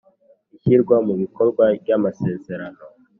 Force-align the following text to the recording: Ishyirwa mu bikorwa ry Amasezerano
Ishyirwa 0.55 0.95
mu 1.07 1.13
bikorwa 1.21 1.63
ry 1.79 1.89
Amasezerano 1.97 2.81